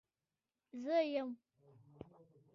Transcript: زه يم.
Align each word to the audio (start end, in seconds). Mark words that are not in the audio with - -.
زه 0.81 0.95
يم. 1.13 1.29